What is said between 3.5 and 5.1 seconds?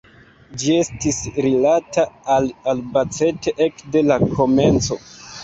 ekde la komenco.